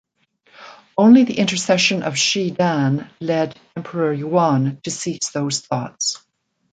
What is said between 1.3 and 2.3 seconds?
intercession of